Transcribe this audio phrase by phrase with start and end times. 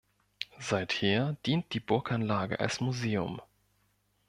[0.59, 3.39] Seither dient die Burganlage als Museum.